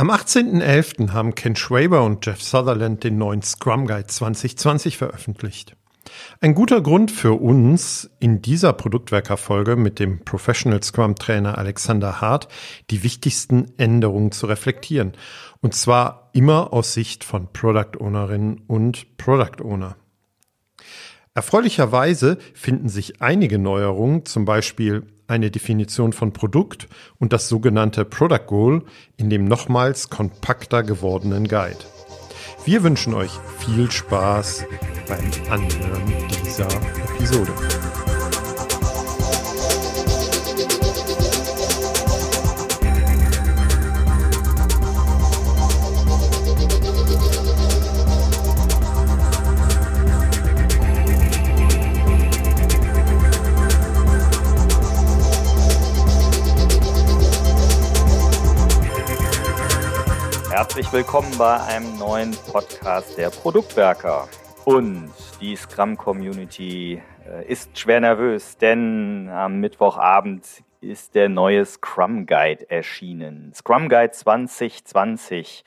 [0.00, 1.12] Am 18.11.
[1.12, 5.76] haben Ken Schwaber und Jeff Sutherland den neuen Scrum Guide 2020 veröffentlicht.
[6.40, 12.48] Ein guter Grund für uns, in dieser Produktwerker-Folge mit dem Professional Scrum Trainer Alexander Hart
[12.88, 15.12] die wichtigsten Änderungen zu reflektieren.
[15.60, 19.96] Und zwar immer aus Sicht von Product Ownerinnen und Product Owner.
[21.34, 26.88] Erfreulicherweise finden sich einige Neuerungen, zum Beispiel eine Definition von Produkt
[27.18, 28.82] und das sogenannte Product Goal
[29.16, 31.78] in dem nochmals kompakter gewordenen Guide.
[32.64, 34.66] Wir wünschen euch viel Spaß
[35.08, 36.12] beim Anhören
[36.44, 36.68] dieser
[37.16, 37.52] Episode.
[60.60, 64.28] Herzlich willkommen bei einem neuen Podcast der Produktwerker.
[64.66, 70.44] Und die Scrum Community äh, ist schwer nervös, denn am Mittwochabend
[70.82, 73.54] ist der neue Scrum Guide erschienen.
[73.54, 75.64] Scrum Guide 2020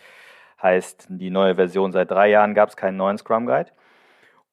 [0.61, 1.91] heißt die neue Version.
[1.91, 3.71] Seit drei Jahren gab es keinen neuen Scrum Guide.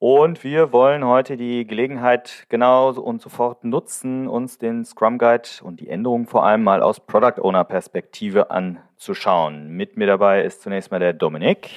[0.01, 5.79] Und wir wollen heute die Gelegenheit genau und sofort nutzen, uns den Scrum Guide und
[5.79, 9.69] die Änderungen vor allem mal aus Product Owner Perspektive anzuschauen.
[9.69, 11.69] Mit mir dabei ist zunächst mal der Dominik.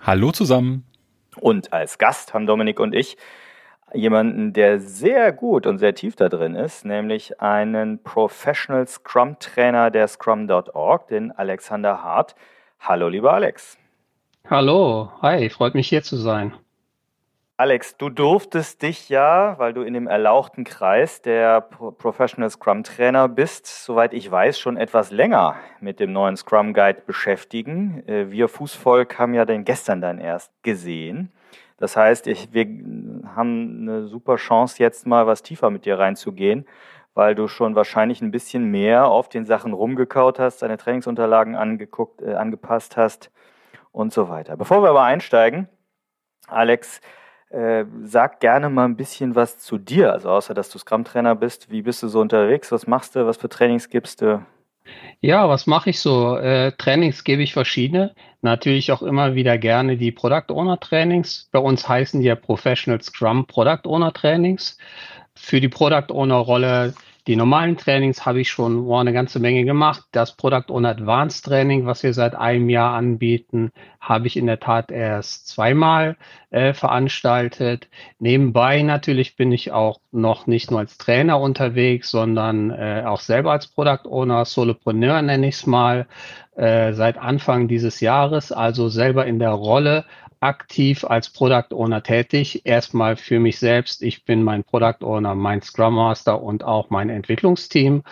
[0.00, 0.86] Hallo zusammen.
[1.38, 3.18] Und als Gast haben Dominik und ich
[3.92, 9.90] jemanden, der sehr gut und sehr tief da drin ist, nämlich einen Professional Scrum Trainer
[9.90, 12.36] der Scrum.org, den Alexander Hart.
[12.80, 13.76] Hallo, lieber Alex.
[14.48, 16.54] Hallo, hi, freut mich hier zu sein.
[17.58, 23.30] Alex, du durftest dich ja, weil du in dem erlauchten Kreis der Professional Scrum Trainer
[23.30, 28.06] bist, soweit ich weiß, schon etwas länger mit dem neuen Scrum Guide beschäftigen.
[28.06, 31.32] Äh, wir Fußvolk haben ja den gestern dann erst gesehen.
[31.78, 32.66] Das heißt, ich, wir
[33.34, 36.66] haben eine super Chance, jetzt mal was tiefer mit dir reinzugehen,
[37.14, 42.20] weil du schon wahrscheinlich ein bisschen mehr auf den Sachen rumgekaut hast, deine Trainingsunterlagen angeguckt,
[42.20, 43.30] äh, angepasst hast
[43.92, 44.58] und so weiter.
[44.58, 45.70] Bevor wir aber einsteigen,
[46.48, 47.00] Alex,
[47.56, 51.70] äh, sag gerne mal ein bisschen was zu dir, also außer dass du Scrum-Trainer bist.
[51.70, 52.70] Wie bist du so unterwegs?
[52.70, 53.26] Was machst du?
[53.26, 54.44] Was für Trainings gibst du?
[55.20, 56.36] Ja, was mache ich so?
[56.36, 58.14] Äh, Trainings gebe ich verschiedene.
[58.42, 61.48] Natürlich auch immer wieder gerne die Product Owner Trainings.
[61.50, 64.76] Bei uns heißen die ja Professional Scrum Product Owner Trainings.
[65.34, 66.94] Für die Product Owner Rolle
[67.26, 70.04] die normalen Trainings habe ich schon oh, eine ganze Menge gemacht.
[70.12, 74.60] Das Product Owner Advanced Training, was wir seit einem Jahr anbieten, habe ich in der
[74.60, 76.16] Tat erst zweimal
[76.50, 77.88] äh, veranstaltet.
[78.20, 83.50] Nebenbei natürlich bin ich auch noch nicht nur als Trainer unterwegs, sondern äh, auch selber
[83.50, 86.06] als Product Owner, Solopreneur nenne ich es mal,
[86.54, 90.04] äh, seit Anfang dieses Jahres, also selber in der Rolle
[90.40, 92.62] aktiv als Product Owner tätig.
[92.64, 94.02] Erstmal für mich selbst.
[94.02, 98.02] Ich bin mein Product Owner, mein Scrum Master und auch mein Entwicklungsteam.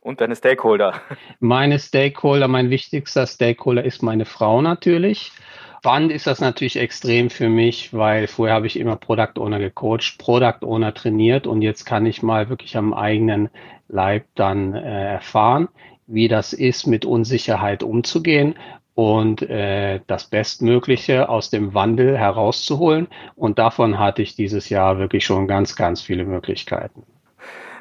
[0.00, 1.00] Und deine Stakeholder.
[1.40, 5.32] Meine Stakeholder, mein wichtigster Stakeholder ist meine Frau natürlich.
[5.78, 10.16] Spannend ist das natürlich extrem für mich, weil vorher habe ich immer Product Owner gecoacht,
[10.18, 13.50] Product Owner trainiert und jetzt kann ich mal wirklich am eigenen
[13.88, 15.68] Leib dann äh, erfahren,
[16.06, 18.54] wie das ist, mit Unsicherheit umzugehen
[18.94, 23.08] und äh, das Bestmögliche aus dem Wandel herauszuholen.
[23.34, 27.04] Und davon hatte ich dieses Jahr wirklich schon ganz, ganz viele Möglichkeiten.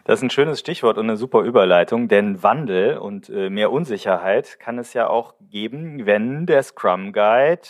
[0.06, 4.60] Das ist ein schönes Stichwort und eine super Überleitung, denn Wandel und äh, mehr Unsicherheit
[4.60, 7.62] kann es ja auch geben, wenn der Scrum Guide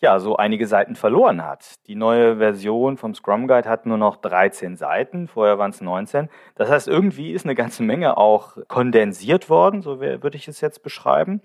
[0.00, 1.74] ja so einige Seiten verloren hat.
[1.86, 6.28] Die neue Version vom Scrum Guide hat nur noch 13 Seiten, vorher waren es 19.
[6.56, 10.82] Das heißt, irgendwie ist eine ganze Menge auch kondensiert worden, so würde ich es jetzt
[10.82, 11.40] beschreiben.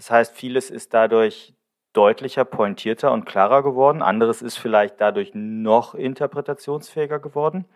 [0.00, 1.52] Das heißt, vieles ist dadurch
[1.92, 4.00] deutlicher, pointierter und klarer geworden.
[4.00, 7.66] Anderes ist vielleicht dadurch noch interpretationsfähiger geworden.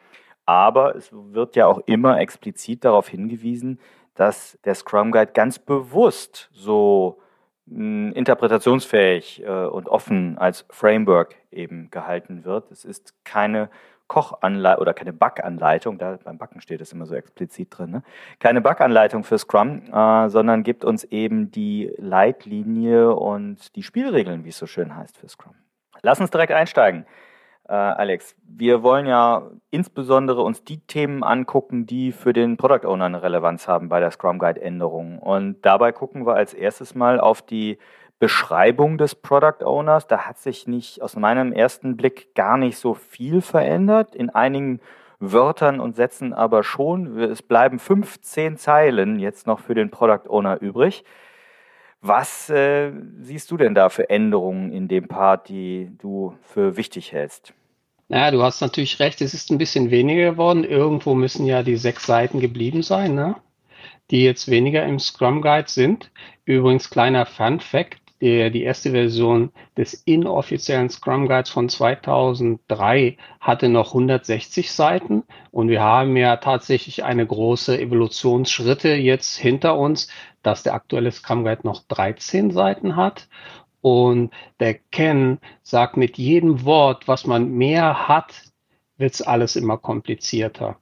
[0.47, 3.79] Aber es wird ja auch immer explizit darauf hingewiesen,
[4.15, 7.21] dass der Scrum Guide ganz bewusst so
[7.69, 12.71] hm, interpretationsfähig äh, und offen als Framework eben gehalten wird.
[12.71, 13.69] Es ist keine
[14.07, 18.03] Kochanleitung oder keine Backanleitung, da beim Backen steht es immer so explizit drin, ne?
[18.39, 24.51] keine Backanleitung für Scrum, äh, sondern gibt uns eben die Leitlinie und die Spielregeln, wie
[24.51, 25.55] es so schön heißt für Scrum.
[26.03, 27.07] Lass uns direkt einsteigen.
[27.67, 33.07] Äh, Alex, wir wollen ja insbesondere uns die Themen angucken, die für den Product Owner
[33.07, 35.19] eine Relevanz haben bei der Scrum Guide Änderung.
[35.19, 37.79] Und dabei gucken wir als erstes mal auf die
[38.19, 40.07] Beschreibung des Product Owners.
[40.07, 44.15] Da hat sich nicht aus meinem ersten Blick gar nicht so viel verändert.
[44.15, 44.81] In einigen
[45.19, 47.19] Wörtern und Sätzen aber schon.
[47.19, 51.05] Es bleiben 15 Zeilen jetzt noch für den Product Owner übrig.
[52.01, 57.13] Was äh, siehst du denn da für Änderungen in dem Part, die du für wichtig
[57.13, 57.55] hältst?
[58.09, 60.65] Ja, du hast natürlich recht, es ist ein bisschen weniger geworden.
[60.65, 63.37] Irgendwo müssen ja die sechs Seiten geblieben sein, ne?
[64.11, 66.11] die jetzt weniger im Scrum Guide sind.
[66.45, 73.69] Übrigens, kleiner Fun Fact, die, die erste Version des inoffiziellen Scrum Guides von 2003 hatte
[73.69, 80.09] noch 160 Seiten und wir haben ja tatsächlich eine große Evolutionsschritte jetzt hinter uns,
[80.43, 83.29] dass der aktuelle Scrum Guide noch 13 Seiten hat
[83.83, 88.45] und der Ken sagt, mit jedem Wort, was man mehr hat,
[88.97, 90.79] wird's alles immer komplizierter.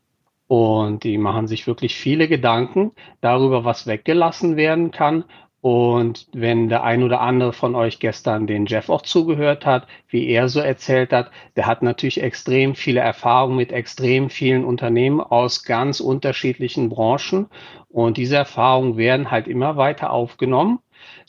[0.47, 5.25] Und die machen sich wirklich viele Gedanken darüber, was weggelassen werden kann.
[5.63, 10.27] Und wenn der ein oder andere von euch gestern den Jeff auch zugehört hat, wie
[10.27, 15.63] er so erzählt hat, der hat natürlich extrem viele Erfahrungen mit extrem vielen Unternehmen aus
[15.63, 17.47] ganz unterschiedlichen Branchen.
[17.89, 20.81] Und diese Erfahrungen werden halt immer weiter aufgenommen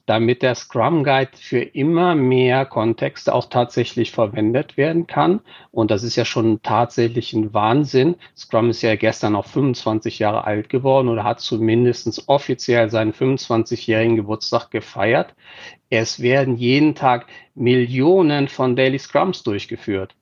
[0.05, 5.39] damit der Scrum Guide für immer mehr Kontexte auch tatsächlich verwendet werden kann.
[5.71, 8.15] Und das ist ja schon tatsächlich ein Wahnsinn.
[8.35, 14.17] Scrum ist ja gestern auch 25 Jahre alt geworden oder hat zumindest offiziell seinen 25-jährigen
[14.17, 15.35] Geburtstag gefeiert.
[15.89, 20.15] Es werden jeden Tag Millionen von Daily Scrums durchgeführt.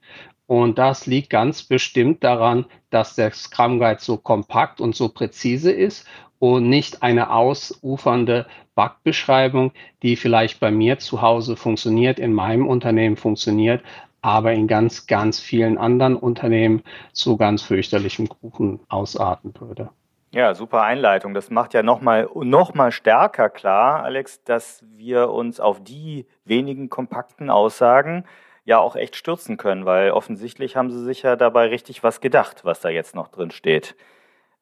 [0.46, 5.72] Und das liegt ganz bestimmt daran, dass der Scrum Guide so kompakt und so präzise
[5.72, 6.06] ist
[6.40, 8.48] und nicht eine ausufernde
[8.82, 13.84] Bugbeschreibung, die vielleicht bei mir zu Hause funktioniert, in meinem Unternehmen funktioniert,
[14.24, 16.82] aber in ganz, ganz vielen anderen Unternehmen
[17.12, 19.90] zu ganz fürchterlichem Kuchen ausarten würde.
[20.32, 21.36] Ja, super Einleitung.
[21.36, 26.90] Das macht ja nochmal noch mal stärker klar, Alex, dass wir uns auf die wenigen
[26.90, 28.26] kompakten Aussagen
[28.64, 32.66] ja auch echt stürzen können, weil offensichtlich haben sie sich ja dabei richtig was gedacht,
[32.66, 33.96] was da jetzt noch drin steht.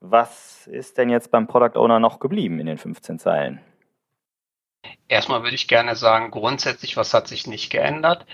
[0.01, 3.61] Was ist denn jetzt beim Product Owner noch geblieben in den 15 Zeilen?
[5.07, 8.25] Erstmal würde ich gerne sagen, grundsätzlich, was hat sich nicht geändert?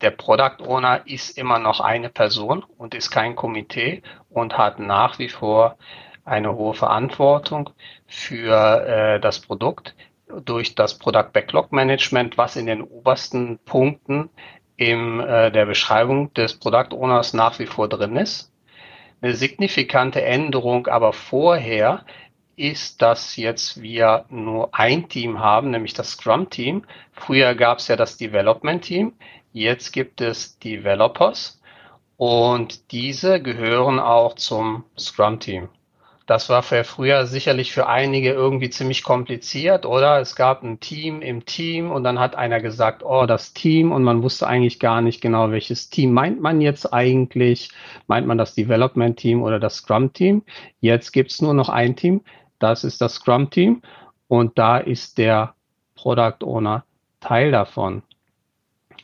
[0.00, 5.18] Der Product Owner ist immer noch eine Person und ist kein Komitee und hat nach
[5.18, 5.76] wie vor
[6.24, 7.70] eine hohe Verantwortung
[8.06, 9.94] für äh, das Produkt
[10.44, 14.28] durch das Product Backlog Management, was in den obersten Punkten
[14.76, 18.52] in äh, der Beschreibung des Product Owners nach wie vor drin ist.
[19.20, 22.04] Eine signifikante Änderung aber vorher
[22.58, 26.84] ist, dass jetzt wir nur ein Team haben, nämlich das Scrum-Team.
[27.12, 29.12] Früher gab es ja das Development-Team,
[29.52, 31.60] jetzt gibt es Developers
[32.16, 35.68] und diese gehören auch zum Scrum-Team.
[36.28, 40.20] Das war für früher sicherlich für einige irgendwie ziemlich kompliziert, oder?
[40.20, 44.02] Es gab ein Team im Team und dann hat einer gesagt, oh, das Team und
[44.02, 47.70] man wusste eigentlich gar nicht genau, welches Team meint man jetzt eigentlich.
[48.08, 50.42] Meint man das Development Team oder das Scrum Team?
[50.80, 52.20] Jetzt gibt's nur noch ein Team,
[52.58, 53.82] das ist das Scrum Team
[54.28, 55.54] und da ist der
[55.94, 56.84] Product Owner
[57.20, 58.02] Teil davon.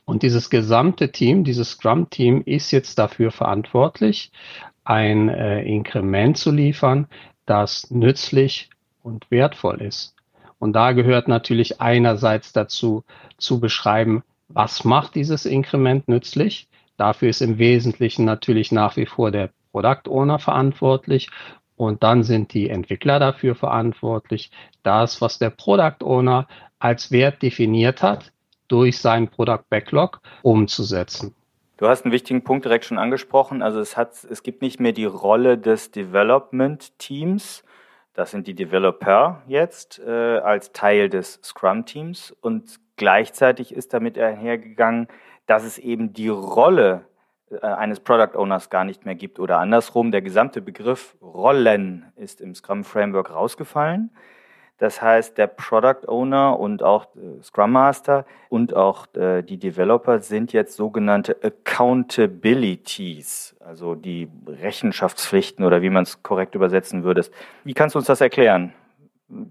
[0.04, 4.30] Und dieses gesamte Team, dieses Scrum-Team ist jetzt dafür verantwortlich,
[4.84, 7.06] ein äh, Inkrement zu liefern,
[7.46, 8.68] das nützlich
[9.02, 10.14] und wertvoll ist.
[10.58, 13.04] Und da gehört natürlich einerseits dazu
[13.38, 16.68] zu beschreiben, was macht dieses Inkrement nützlich.
[16.96, 21.30] Dafür ist im Wesentlichen natürlich nach wie vor der Product Owner verantwortlich
[21.76, 24.50] und dann sind die Entwickler dafür verantwortlich,
[24.82, 26.46] das, was der Product Owner
[26.78, 28.32] als Wert definiert hat,
[28.68, 31.34] durch seinen Product Backlog umzusetzen.
[31.76, 33.62] Du hast einen wichtigen Punkt direkt schon angesprochen.
[33.62, 37.64] Also es, hat, es gibt nicht mehr die Rolle des Development Teams.
[38.14, 42.30] Das sind die Developer jetzt äh, als Teil des Scrum Teams.
[42.40, 45.08] Und gleichzeitig ist damit einhergegangen,
[45.46, 47.06] dass es eben die Rolle
[47.62, 49.38] eines Product Owners gar nicht mehr gibt.
[49.38, 54.10] Oder andersrum, der gesamte Begriff Rollen ist im Scrum Framework rausgefallen.
[54.78, 60.18] Das heißt, der Product Owner und auch äh, Scrum Master und auch äh, die Developer
[60.18, 67.24] sind jetzt sogenannte Accountabilities, also die Rechenschaftspflichten oder wie man es korrekt übersetzen würde.
[67.62, 68.72] Wie kannst du uns das erklären?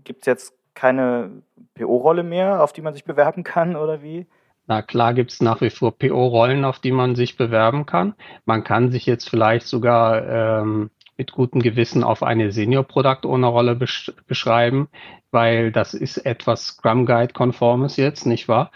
[0.03, 1.31] Gibt es jetzt keine
[1.75, 4.27] PO-Rolle mehr, auf die man sich bewerben kann oder wie?
[4.65, 8.15] Na klar gibt es nach wie vor PO-Rollen, auf die man sich bewerben kann.
[8.45, 10.25] Man kann sich jetzt vielleicht sogar
[10.61, 14.87] ähm, mit gutem Gewissen auf eine Senior Product Owner Rolle besch beschreiben,
[15.31, 18.71] weil das ist etwas Scrum Guide konformes jetzt, nicht wahr?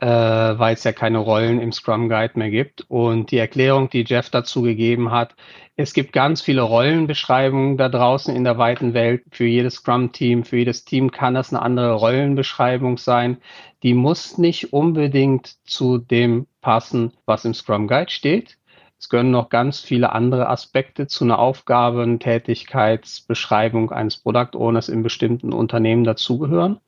[0.00, 2.84] Äh, weil es ja keine Rollen im Scrum Guide mehr gibt.
[2.88, 5.36] Und die Erklärung, die Jeff dazu gegeben hat,
[5.76, 9.22] es gibt ganz viele Rollenbeschreibungen da draußen in der weiten Welt.
[9.30, 13.38] Für jedes Scrum-Team, für jedes Team kann das eine andere Rollenbeschreibung sein.
[13.82, 18.58] Die muss nicht unbedingt zu dem passen, was im Scrum Guide steht
[18.98, 24.88] Es gehören noch ganz viele andere Aspekte zu einer Aufgabe, und Tätigkeitsbeschreibung eines Product Owners
[24.88, 26.78] in bestimmten Unternehmen dazugehören.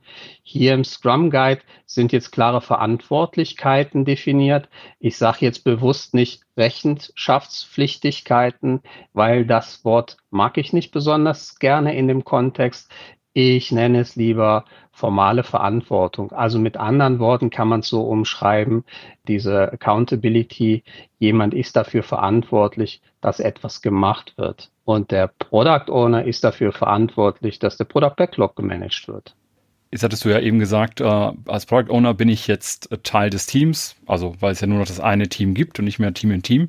[0.45, 4.69] Hier im Scrum Guide sind jetzt klare Verantwortlichkeiten definiert.
[5.01, 8.81] Ich sage jetzt bewusst nicht Rechenschaftspflichtigkeiten,
[9.13, 12.93] weil das Wort mag ich nicht besonders gerne in dem Kontext.
[13.37, 16.31] Ich nenne es lieber formale Verantwortung.
[16.31, 18.85] Also mit anderen Worten kann man es so umschreiben,
[19.27, 20.85] diese Accountability,
[21.19, 24.71] jemand ist dafür verantwortlich, dass etwas gemacht wird.
[24.85, 29.35] Und der Product Owner ist dafür verantwortlich, dass der Product Backlog gemanagt wird.
[29.91, 33.47] Jetzt hattest du ja eben gesagt, äh, als Product Owner bin ich jetzt Teil des
[33.47, 36.31] Teams, also weil es ja nur noch das eine Team gibt und nicht mehr Team
[36.31, 36.69] in Team.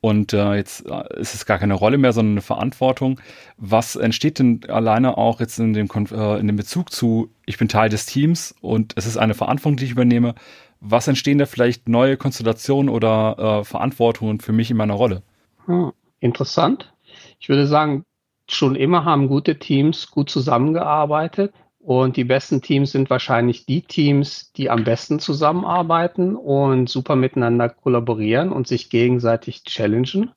[0.00, 3.20] Und äh, jetzt äh, ist es gar keine Rolle mehr, sondern eine Verantwortung.
[3.58, 7.68] Was entsteht denn alleine auch jetzt in dem, äh, in dem Bezug zu, ich bin
[7.68, 10.34] Teil des Teams und es ist eine Verantwortung, die ich übernehme?
[10.80, 15.22] Was entstehen da vielleicht neue Konstellationen oder äh, Verantwortungen für mich in meiner Rolle?
[15.66, 16.94] Hm, interessant.
[17.38, 18.04] Ich würde sagen,
[18.48, 21.52] schon immer haben gute Teams gut zusammengearbeitet.
[21.90, 27.68] Und die besten Teams sind wahrscheinlich die Teams, die am besten zusammenarbeiten und super miteinander
[27.68, 30.30] kollaborieren und sich gegenseitig challengen.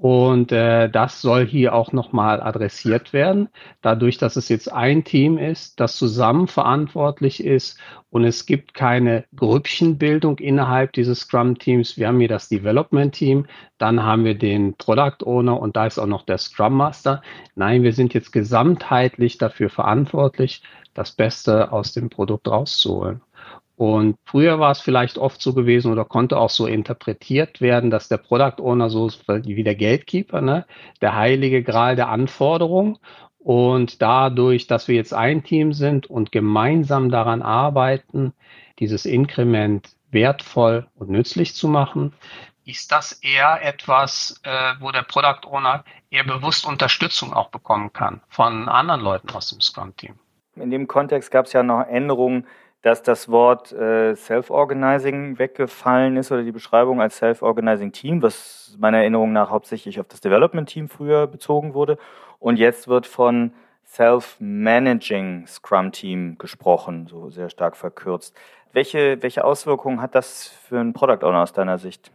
[0.00, 3.48] Und äh, das soll hier auch nochmal adressiert werden.
[3.82, 9.24] Dadurch, dass es jetzt ein Team ist, das zusammen verantwortlich ist und es gibt keine
[9.34, 11.96] Grüppchenbildung innerhalb dieses Scrum-Teams.
[11.96, 13.46] Wir haben hier das Development-Team,
[13.78, 17.20] dann haben wir den Product Owner und da ist auch noch der Scrum Master.
[17.56, 20.62] Nein, wir sind jetzt gesamtheitlich dafür verantwortlich,
[20.94, 23.20] das Beste aus dem Produkt rauszuholen.
[23.78, 28.08] Und früher war es vielleicht oft so gewesen oder konnte auch so interpretiert werden, dass
[28.08, 30.66] der Product Owner so wie der Gatekeeper, ne?
[31.00, 32.98] der heilige Gral der Anforderung.
[33.38, 38.32] Und dadurch, dass wir jetzt ein Team sind und gemeinsam daran arbeiten,
[38.80, 42.14] dieses Inkrement wertvoll und nützlich zu machen,
[42.64, 48.22] ist das eher etwas, äh, wo der Product Owner eher bewusst Unterstützung auch bekommen kann
[48.28, 50.14] von anderen Leuten aus dem Scrum-Team.
[50.56, 52.44] In dem Kontext gab es ja noch Änderungen
[52.82, 58.98] dass das Wort äh, Self-Organizing weggefallen ist oder die Beschreibung als Self-Organizing Team, was meiner
[58.98, 61.98] Erinnerung nach hauptsächlich auf das Development Team früher bezogen wurde.
[62.38, 63.52] Und jetzt wird von
[63.84, 68.36] Self-Managing Scrum Team gesprochen, so sehr stark verkürzt.
[68.72, 72.12] Welche, welche Auswirkungen hat das für einen Product Owner aus deiner Sicht?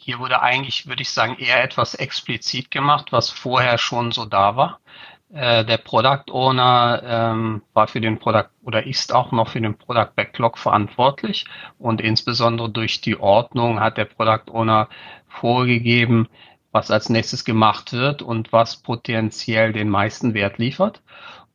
[0.00, 4.54] Hier wurde eigentlich, würde ich sagen, eher etwas explizit gemacht, was vorher schon so da
[4.56, 4.80] war.
[5.30, 9.76] Äh, der Product Owner ähm, war für den Product oder ist auch noch für den
[9.76, 11.44] Product Backlog verantwortlich
[11.78, 14.88] und insbesondere durch die Ordnung hat der Product Owner
[15.28, 16.28] vorgegeben,
[16.72, 21.02] was als nächstes gemacht wird und was potenziell den meisten Wert liefert.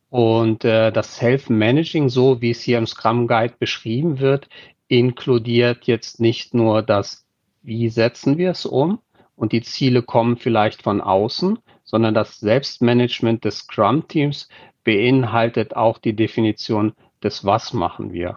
[0.08, 4.48] Und äh, das Self-Managing, so wie es hier im Scrum Guide beschrieben wird,
[4.86, 7.26] inkludiert jetzt nicht nur das,
[7.62, 9.00] wie setzen wir es um
[9.34, 14.48] und die Ziele kommen vielleicht von außen, sondern das Selbstmanagement des Scrum-Teams
[14.82, 18.36] beinhaltet auch die Definition des Was machen wir.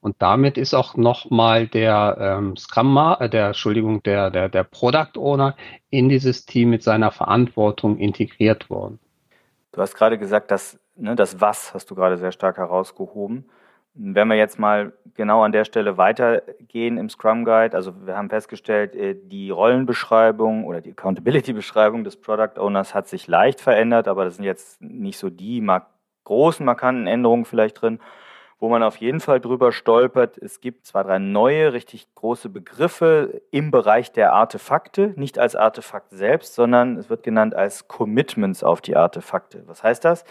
[0.00, 5.16] Und damit ist auch nochmal der ähm, Scrum, äh, der Entschuldigung, der, der, der Product
[5.16, 5.56] Owner
[5.88, 8.98] in dieses Team mit seiner Verantwortung integriert worden.
[9.72, 13.46] Du hast gerade gesagt, dass ne, das Was hast du gerade sehr stark herausgehoben.
[13.96, 18.28] Wenn wir jetzt mal genau an der Stelle weitergehen im Scrum Guide, also wir haben
[18.28, 24.24] festgestellt, äh, die Rollenbeschreibung oder die Accountability-Beschreibung des Product Owners hat sich leicht verändert, aber
[24.24, 25.86] das sind jetzt nicht so die mark
[26.24, 28.00] großen, markanten Änderungen vielleicht drin,
[28.58, 30.38] wo man auf jeden Fall drüber stolpert.
[30.38, 36.10] Es gibt zwei, drei neue, richtig große Begriffe im Bereich der Artefakte, nicht als Artefakt
[36.10, 39.62] selbst, sondern es wird genannt als Commitments auf die Artefakte.
[39.66, 40.24] Was heißt das?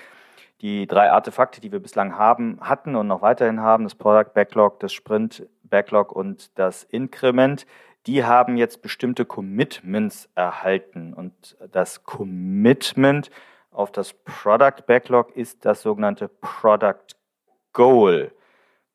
[0.62, 4.80] Die drei Artefakte, die wir bislang haben, hatten und noch weiterhin haben, das Product Backlog,
[4.80, 7.66] das Sprint Backlog und das Increment,
[8.06, 11.14] die haben jetzt bestimmte Commitments erhalten.
[11.14, 13.30] Und das Commitment
[13.72, 17.16] auf das Product Backlog ist das sogenannte Product
[17.72, 18.32] Goal.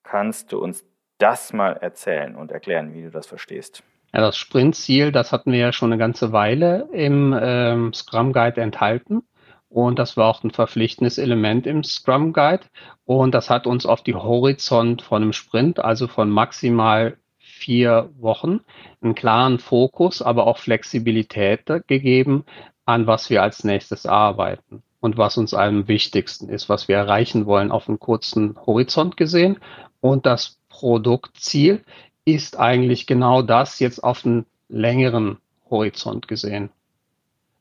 [0.02, 0.84] Kannst du uns
[1.18, 3.82] das mal erzählen und erklären, wie du das verstehst?
[4.14, 8.60] Ja, das Sprintziel, das hatten wir ja schon eine ganze Weile im ähm, Scrum Guide
[8.60, 9.22] enthalten.
[9.68, 12.64] Und das war auch ein verpflichtendes Element im Scrum Guide.
[13.04, 18.60] Und das hat uns auf die Horizont von einem Sprint, also von maximal vier Wochen,
[19.02, 22.44] einen klaren Fokus, aber auch Flexibilität gegeben,
[22.86, 27.46] an was wir als nächstes arbeiten und was uns am wichtigsten ist, was wir erreichen
[27.46, 29.58] wollen auf einen kurzen Horizont gesehen.
[30.00, 31.84] Und das Produktziel
[32.24, 35.38] ist eigentlich genau das jetzt auf einen längeren
[35.70, 36.70] Horizont gesehen.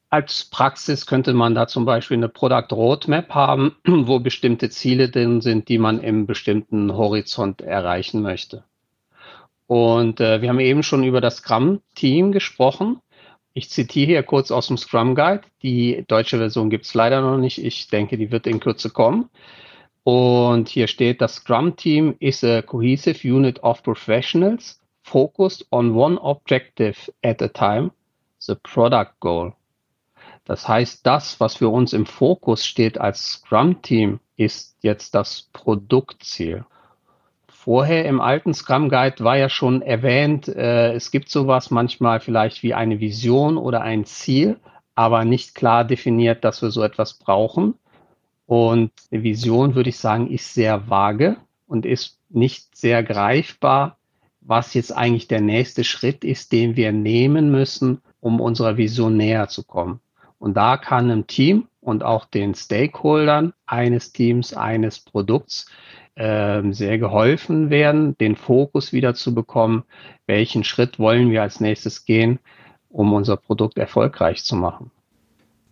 [0.09, 5.41] Als Praxis könnte man da zum Beispiel eine Product Roadmap haben, wo bestimmte Ziele drin
[5.41, 8.63] sind, die man im bestimmten Horizont erreichen möchte.
[9.65, 13.01] Und äh, wir haben eben schon über das Scrum-Team gesprochen.
[13.53, 15.41] Ich zitiere hier kurz aus dem Scrum Guide.
[15.61, 17.57] Die deutsche Version gibt es leider noch nicht.
[17.57, 19.29] Ich denke, die wird in Kürze kommen.
[20.03, 26.17] Und hier steht, das Scrum Team is a cohesive unit of professionals focused on one
[26.21, 27.91] objective at a time,
[28.39, 29.56] the product goal.
[30.47, 36.63] Das heißt, das, was für uns im Fokus steht als Scrum-Team, ist jetzt das Produktziel.
[37.49, 42.63] Vorher im alten Scrum Guide war ja schon erwähnt, äh, es gibt sowas manchmal vielleicht
[42.63, 44.57] wie eine Vision oder ein Ziel,
[44.95, 47.73] aber nicht klar definiert, dass wir so etwas brauchen.
[48.45, 51.35] Und eine Vision, würde ich sagen, ist sehr vage
[51.67, 53.97] und ist nicht sehr greifbar,
[54.39, 59.49] was jetzt eigentlich der nächste Schritt ist, den wir nehmen müssen, um unserer Vision näher
[59.49, 59.99] zu kommen.
[60.39, 65.69] Und da kann einem Team und auch den Stakeholdern eines Teams, eines Produkts
[66.15, 69.83] äh, sehr geholfen werden, den Fokus wieder zu bekommen,
[70.25, 72.39] welchen Schritt wollen wir als nächstes gehen,
[72.89, 74.91] um unser Produkt erfolgreich zu machen.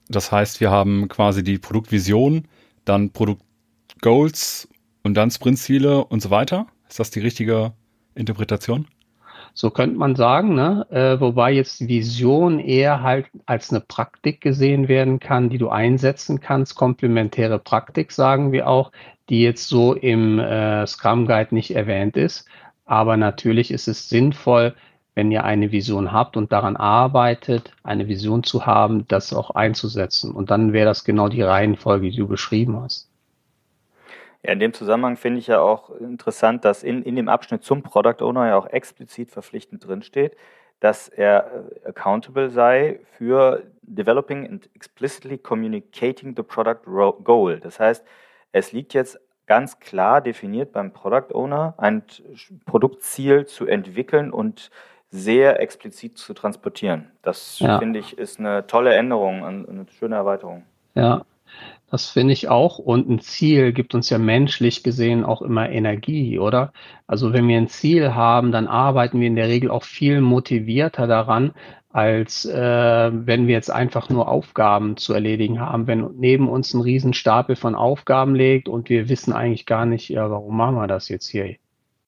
[0.08, 2.48] Das heißt, wir haben quasi die Produktvision,
[2.86, 4.68] dann Produktgoals
[5.04, 6.68] und dann Sprintziele und so weiter.
[6.88, 7.74] Ist das die richtige
[8.14, 8.88] Interpretation?
[9.58, 10.86] So könnte man sagen, ne?
[10.92, 16.42] Äh, wobei jetzt Vision eher halt als eine Praktik gesehen werden kann, die du einsetzen
[16.42, 16.76] kannst.
[16.76, 18.92] Komplementäre Praktik sagen wir auch,
[19.30, 22.46] die jetzt so im äh, Scrum Guide nicht erwähnt ist.
[22.84, 24.76] Aber natürlich ist es sinnvoll,
[25.16, 30.32] wenn ihr eine Vision habt und daran arbeitet, eine Vision zu haben, das auch einzusetzen.
[30.32, 33.10] Und dann wäre das genau die Reihenfolge, die du beschrieben hast.
[34.46, 37.82] Ja, in dem Zusammenhang finde ich ja auch interessant, dass in, in dem Abschnitt zum
[37.82, 40.38] Product Owner ja auch explizit verpflichtend drinsteht,
[40.80, 46.84] dass er äh, accountable sei für developing and explicitly communicating the product
[47.24, 47.60] goal.
[47.60, 48.06] Das heißt,
[48.52, 52.04] es liegt jetzt ganz klar definiert beim Product Owner, ein
[52.66, 54.70] Produktziel zu entwickeln und
[55.10, 57.12] sehr explizit zu transportieren.
[57.24, 57.80] Das ja.
[57.80, 60.66] finde ich ist eine tolle Änderung, eine schöne Erweiterung.
[60.94, 61.26] Ja,
[61.92, 62.80] das finde ich auch.
[62.80, 66.74] Und ein Ziel gibt uns ja menschlich gesehen auch immer Energie, oder?
[67.08, 71.08] Also wenn wir ein Ziel haben, dann arbeiten wir in der Regel auch viel motivierter
[71.08, 71.54] daran,
[71.90, 75.88] als äh, wenn wir jetzt einfach nur Aufgaben zu erledigen haben.
[75.88, 80.30] Wenn neben uns ein Riesenstapel von Aufgaben liegt und wir wissen eigentlich gar nicht, ja,
[80.30, 81.56] warum machen wir das jetzt hier?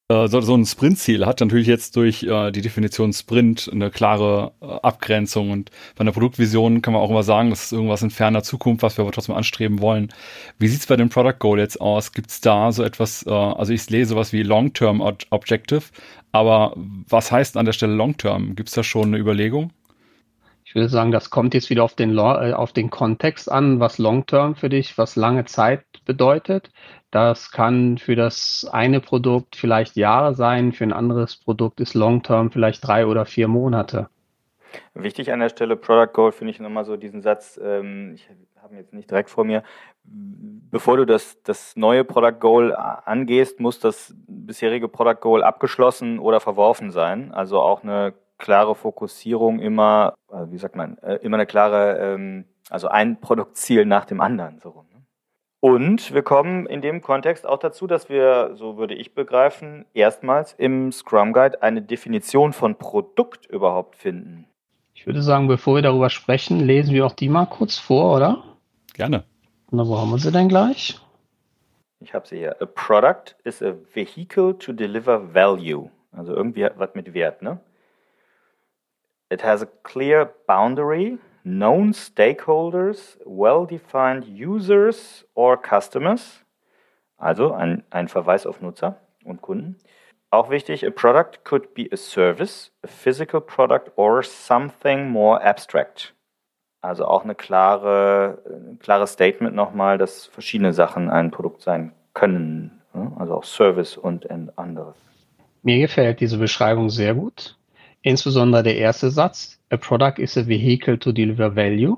[0.10, 4.54] Äh, so, so ein Sprintziel hat natürlich jetzt durch äh, die Definition Sprint eine klare
[4.62, 8.10] äh, Abgrenzung und bei einer Produktvision kann man auch immer sagen, das ist irgendwas in
[8.10, 10.14] ferner Zukunft, was wir aber trotzdem anstreben wollen.
[10.60, 12.14] Wie sieht's bei dem Product Goal jetzt aus?
[12.14, 15.84] Gibt's da so etwas, äh, also ich lese sowas wie Long-Term Objective,
[16.32, 18.56] aber was heißt an der Stelle Long-Term?
[18.56, 19.72] Gibt's da schon eine Überlegung?
[20.68, 24.00] Ich würde sagen, das kommt jetzt wieder auf den, äh, auf den Kontext an, was
[24.00, 26.72] Long-Term für dich, was lange Zeit bedeutet.
[27.10, 32.52] Das kann für das eine Produkt vielleicht Jahre sein, für ein anderes Produkt ist Long-Term
[32.52, 34.10] vielleicht drei oder vier Monate.
[34.94, 38.28] Wichtig an der Stelle, Product Goal, finde ich nochmal so diesen Satz, ähm, ich
[38.62, 39.64] habe ihn jetzt nicht direkt vor mir,
[40.04, 46.42] bevor du das, das neue Product Goal angehst, muss das bisherige Product Goal abgeschlossen oder
[46.42, 47.32] verworfen sein.
[47.32, 52.46] Also auch eine klare Fokussierung immer, äh, wie sagt man, äh, immer eine klare, ähm,
[52.70, 54.60] also ein Produktziel nach dem anderen.
[54.62, 54.86] So rum.
[54.94, 55.02] Ne?
[55.60, 60.54] Und wir kommen in dem Kontext auch dazu, dass wir, so würde ich begreifen, erstmals
[60.54, 64.46] im Scrum Guide eine Definition von Produkt überhaupt finden.
[64.94, 68.44] Ich würde sagen, bevor wir darüber sprechen, lesen wir auch die mal kurz vor, oder?
[68.94, 69.24] Gerne.
[69.72, 71.00] Na, wo haben wir sie denn gleich?
[72.00, 72.62] Ich habe sie hier.
[72.62, 75.90] A product is a vehicle to deliver value.
[76.12, 77.60] Also irgendwie was mit Wert, ne?
[79.30, 86.46] It has a clear boundary, known stakeholders, well-defined users or customers,
[87.18, 89.76] also ein, ein Verweis auf Nutzer und Kunden.
[90.30, 96.14] Auch wichtig, a product could be a service, a physical product or something more abstract.
[96.82, 102.82] Also auch eine klare, ein klares Statement nochmal, dass verschiedene Sachen ein Produkt sein können.
[102.94, 103.12] Ne?
[103.18, 104.96] Also auch Service und anderes.
[105.64, 107.58] Mir gefällt diese Beschreibung sehr gut.
[108.02, 111.98] Insbesondere der erste Satz, a product is a vehicle to deliver value.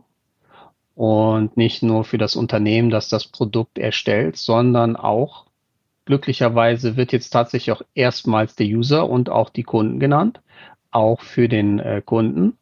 [0.96, 5.46] Und nicht nur für das Unternehmen, das das Produkt erstellt, sondern auch
[6.06, 10.42] glücklicherweise wird jetzt tatsächlich auch erstmals der User und auch die Kunden genannt.
[10.92, 12.58] Auch für den äh, Kunden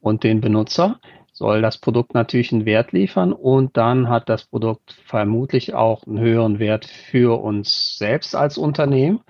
[0.00, 1.00] und den Benutzer
[1.32, 6.20] soll das Produkt natürlich einen Wert liefern und dann hat das Produkt vermutlich auch einen
[6.20, 9.20] höheren Wert für uns selbst als Unternehmen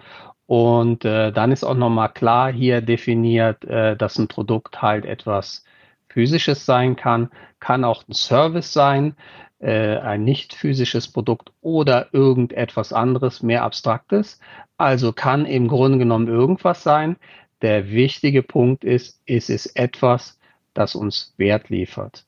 [0.52, 5.64] und äh, dann ist auch nochmal klar hier definiert, äh, dass ein Produkt halt etwas
[6.10, 9.16] physisches sein kann, kann auch ein Service sein,
[9.60, 14.40] äh, ein nicht physisches Produkt oder irgendetwas anderes, mehr abstraktes.
[14.76, 17.16] Also kann im Grunde genommen irgendwas sein.
[17.62, 20.38] Der wichtige Punkt ist, ist es etwas,
[20.74, 22.26] das uns Wert liefert.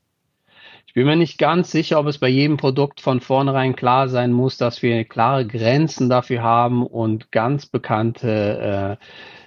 [0.95, 4.31] Ich bin mir nicht ganz sicher, ob es bei jedem Produkt von vornherein klar sein
[4.31, 9.05] muss, dass wir klare Grenzen dafür haben und ganz bekannte äh,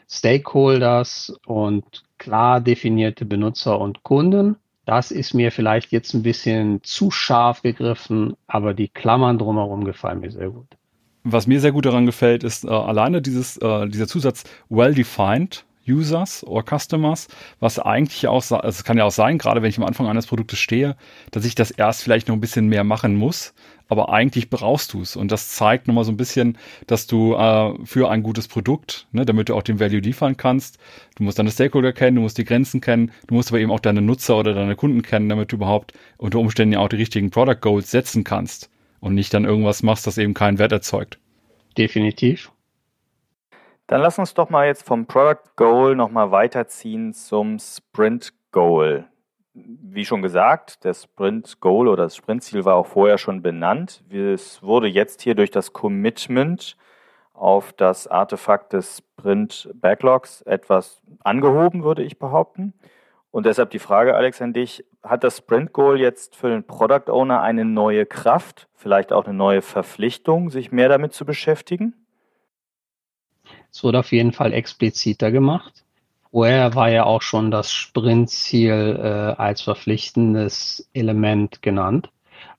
[0.09, 4.57] Stakeholders und klar definierte Benutzer und Kunden.
[4.83, 10.19] Das ist mir vielleicht jetzt ein bisschen zu scharf gegriffen, aber die Klammern drumherum gefallen
[10.19, 10.67] mir sehr gut.
[11.23, 15.63] Was mir sehr gut daran gefällt, ist äh, alleine dieses, äh, dieser Zusatz well-defined.
[15.87, 17.27] Users oder Customers,
[17.59, 20.27] was eigentlich auch, also es kann ja auch sein, gerade wenn ich am Anfang eines
[20.27, 20.95] Produktes stehe,
[21.31, 23.53] dass ich das erst vielleicht noch ein bisschen mehr machen muss,
[23.87, 25.15] aber eigentlich brauchst du es.
[25.15, 29.25] Und das zeigt nochmal so ein bisschen, dass du äh, für ein gutes Produkt, ne,
[29.25, 30.77] damit du auch den Value liefern kannst,
[31.15, 33.79] du musst deine Stakeholder kennen, du musst die Grenzen kennen, du musst aber eben auch
[33.79, 37.29] deine Nutzer oder deine Kunden kennen, damit du überhaupt unter Umständen ja auch die richtigen
[37.29, 38.69] Product Goals setzen kannst
[38.99, 41.19] und nicht dann irgendwas machst, das eben keinen Wert erzeugt.
[41.77, 42.51] Definitiv.
[43.87, 49.05] Dann lass uns doch mal jetzt vom Product Goal nochmal weiterziehen zum Sprint Goal.
[49.53, 54.03] Wie schon gesagt, der Sprint Goal oder das Sprintziel war auch vorher schon benannt.
[54.11, 56.75] Es wurde jetzt hier durch das Commitment
[57.33, 62.73] auf das Artefakt des Sprint Backlogs etwas angehoben, würde ich behaupten.
[63.31, 64.83] Und deshalb die Frage, Alex, an dich.
[65.01, 69.33] Hat das Sprint Goal jetzt für den Product Owner eine neue Kraft, vielleicht auch eine
[69.33, 71.95] neue Verpflichtung, sich mehr damit zu beschäftigen?
[73.71, 75.83] Es wurde auf jeden Fall expliziter gemacht.
[76.31, 82.09] Vorher war ja auch schon das Sprintziel äh, als verpflichtendes Element genannt.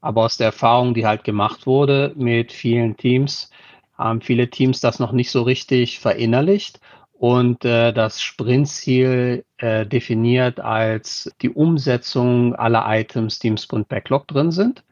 [0.01, 3.51] Aber aus der Erfahrung, die halt gemacht wurde mit vielen Teams,
[3.97, 6.81] haben viele Teams das noch nicht so richtig verinnerlicht
[7.13, 14.29] und äh, das Sprintziel äh, definiert als die Umsetzung aller Items, die im Sprint Backlog
[14.29, 14.85] drin sind.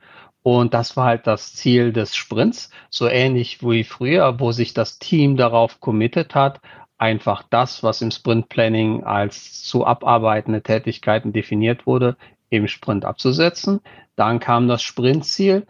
[0.47, 5.01] Und das war halt das Ziel des Sprints, so ähnlich wie früher, wo sich das
[5.01, 6.61] Team darauf committed hat,
[6.99, 12.17] einfach das, was im Sprint Planning als zu abarbeitende Tätigkeiten definiert wurde,
[12.49, 13.81] im Sprint abzusetzen.
[14.15, 15.67] Dann kam das Sprintziel.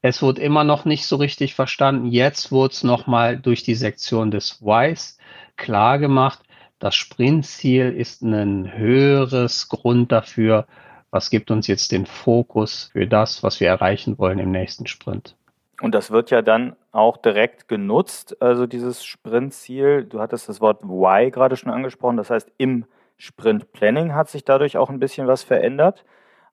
[0.00, 2.06] Es wurde immer noch nicht so richtig verstanden.
[2.06, 5.18] Jetzt wurde es nochmal durch die Sektion des Whys
[5.56, 6.38] klar gemacht.
[6.78, 10.68] Das Sprintziel ist ein höheres Grund dafür,
[11.10, 15.36] was gibt uns jetzt den Fokus für das, was wir erreichen wollen im nächsten Sprint.
[15.80, 20.04] Und das wird ja dann auch direkt genutzt, also dieses Sprintziel.
[20.04, 22.84] Du hattest das Wort Why gerade schon angesprochen, das heißt im
[23.16, 26.04] Sprint Planning hat sich dadurch auch ein bisschen was verändert.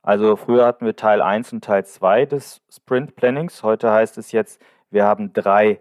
[0.01, 3.63] Also früher hatten wir Teil 1 und Teil 2 des Sprint Plannings.
[3.63, 5.79] Heute heißt es jetzt, wir haben drei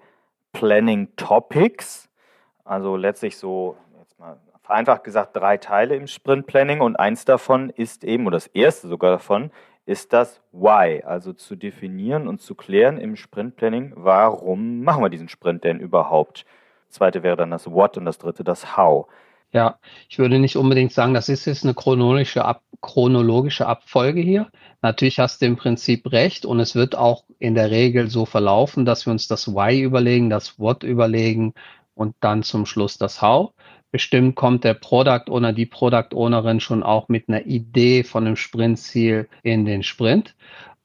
[0.53, 2.09] Planning Topics.
[2.65, 3.77] Also letztlich so
[4.67, 8.89] vereinfacht gesagt drei Teile im Sprint Planning und eins davon ist eben, oder das erste
[8.89, 9.53] sogar davon,
[9.87, 15.09] ist das Why, also zu definieren und zu klären im Sprint Planning, warum machen wir
[15.09, 16.45] diesen Sprint denn überhaupt.
[16.89, 19.07] Das zweite wäre dann das What und das dritte das How.
[19.53, 24.51] Ja, ich würde nicht unbedingt sagen, das ist jetzt eine chronologische, Ab chronologische Abfolge hier.
[24.83, 28.85] Natürlich hast du im Prinzip recht und es wird auch in der Regel so verlaufen,
[28.85, 31.55] dass wir uns das Why überlegen, das What überlegen
[31.95, 33.53] und dann zum Schluss das How.
[33.97, 38.37] Bestimmt kommt der Product Owner, die Product Ownerin schon auch mit einer Idee von einem
[38.37, 40.35] Sprintziel in den Sprint.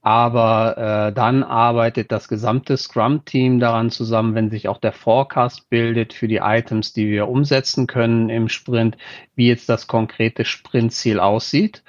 [0.01, 6.13] Aber äh, dann arbeitet das gesamte Scrum-Team daran zusammen, wenn sich auch der Forecast bildet
[6.13, 8.95] für die Items, die wir umsetzen können im Sprint,
[9.35, 11.83] wie jetzt das konkrete Sprintziel aussieht.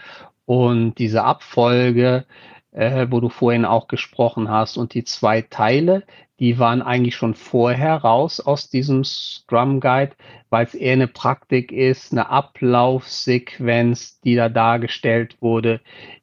[0.45, 2.27] Und diese Abfolge,
[2.73, 6.03] äh, wo du vorhin auch gesprochen hast, und die zwei Teile,
[6.43, 10.17] die waren eigentlich schon vorher raus aus diesem Scrum Guide,
[10.51, 15.81] weil es eher eine Praktik ist, eine Ablaufsequenz, die da dargestellt wurde,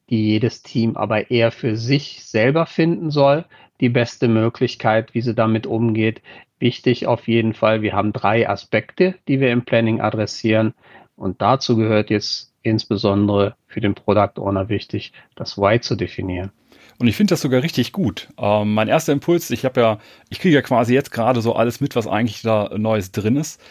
[0.09, 3.45] die jedes Team aber eher für sich selber finden soll.
[3.79, 6.21] Die beste Möglichkeit, wie sie damit umgeht.
[6.59, 10.73] Wichtig auf jeden Fall, wir haben drei Aspekte, die wir im Planning adressieren.
[11.15, 16.51] Und dazu gehört jetzt insbesondere für den Product Owner wichtig, das Why zu definieren.
[16.99, 18.27] Und ich finde das sogar richtig gut.
[18.37, 21.79] Ähm, mein erster Impuls, ich habe ja, ich kriege ja quasi jetzt gerade so alles
[21.79, 23.61] mit, was eigentlich da Neues drin ist.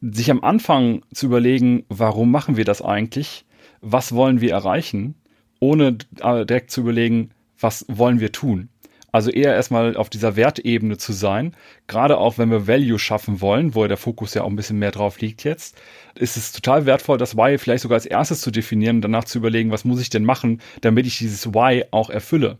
[0.00, 3.44] Sich am Anfang zu überlegen, warum machen wir das eigentlich?
[3.82, 5.16] Was wollen wir erreichen?
[5.60, 8.70] Ohne äh, direkt zu überlegen, was wollen wir tun?
[9.12, 11.54] Also eher erstmal auf dieser Wertebene zu sein,
[11.88, 14.92] gerade auch wenn wir Value schaffen wollen, wo der Fokus ja auch ein bisschen mehr
[14.92, 15.76] drauf liegt jetzt,
[16.14, 19.38] ist es total wertvoll, das Why vielleicht sogar als erstes zu definieren und danach zu
[19.38, 22.58] überlegen, was muss ich denn machen, damit ich dieses Why auch erfülle.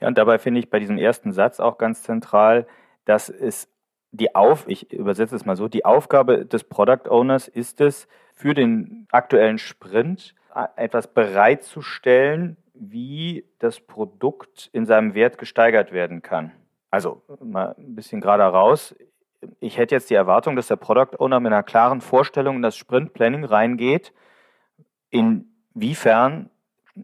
[0.00, 2.66] Ja, und dabei finde ich bei diesem ersten Satz auch ganz zentral,
[3.04, 3.68] dass es
[4.10, 8.54] die Auf, ich übersetze es mal so, die Aufgabe des Product Owners ist es, für
[8.54, 10.34] den aktuellen Sprint
[10.76, 16.52] etwas bereitzustellen, wie das Produkt in seinem Wert gesteigert werden kann.
[16.90, 18.94] Also mal ein bisschen gerade raus.
[19.60, 22.76] Ich hätte jetzt die Erwartung, dass der Product Owner mit einer klaren Vorstellung in das
[22.76, 24.12] Sprint Planning reingeht,
[25.10, 26.50] in inwiefern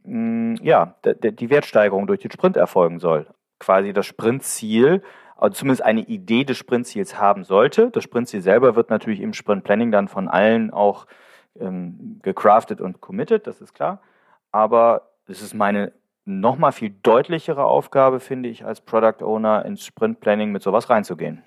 [0.03, 3.27] ja, die Wertsteigerung durch den Sprint erfolgen soll.
[3.59, 5.03] Quasi das Sprintziel,
[5.37, 7.91] also zumindest eine Idee des Sprintziels haben sollte.
[7.91, 11.07] Das Sprintziel selber wird natürlich im Sprint Planning dann von allen auch
[11.61, 14.01] ähm, gecraftet und committed, das ist klar.
[14.53, 15.93] Aber es ist meine
[16.25, 21.43] nochmal viel deutlichere Aufgabe, finde ich, als Product Owner ins Sprint Planning mit sowas reinzugehen.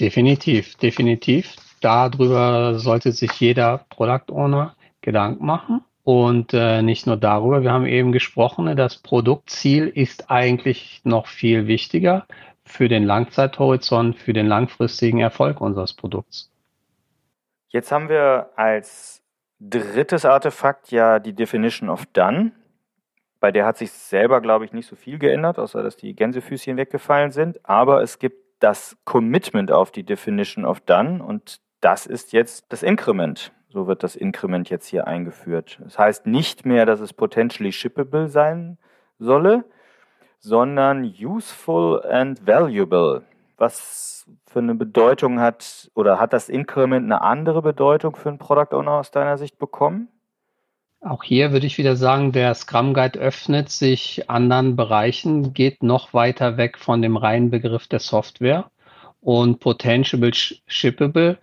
[0.00, 1.54] Definitiv, definitiv.
[1.80, 5.84] Darüber sollte sich jeder Product Owner Gedanken machen.
[6.04, 11.68] Und äh, nicht nur darüber, wir haben eben gesprochen, das Produktziel ist eigentlich noch viel
[11.68, 12.26] wichtiger
[12.64, 16.50] für den Langzeithorizont, für den langfristigen Erfolg unseres Produkts.
[17.68, 19.22] Jetzt haben wir als
[19.60, 22.52] drittes Artefakt ja die Definition of Done.
[23.38, 26.76] Bei der hat sich selber, glaube ich, nicht so viel geändert, außer dass die Gänsefüßchen
[26.76, 27.64] weggefallen sind.
[27.64, 32.82] Aber es gibt das Commitment auf die Definition of Done und das ist jetzt das
[32.82, 33.52] Increment.
[33.72, 35.78] So wird das Increment jetzt hier eingeführt.
[35.82, 38.76] Das heißt nicht mehr, dass es potentially shippable sein
[39.18, 39.64] solle,
[40.40, 43.22] sondern useful and valuable.
[43.56, 48.76] Was für eine Bedeutung hat oder hat das Increment eine andere Bedeutung für einen Product
[48.76, 50.08] Owner aus deiner Sicht bekommen?
[51.00, 56.12] Auch hier würde ich wieder sagen, der Scrum Guide öffnet sich anderen Bereichen, geht noch
[56.12, 58.70] weiter weg von dem reinen Begriff der Software
[59.22, 60.30] und potentially
[60.66, 61.38] shippable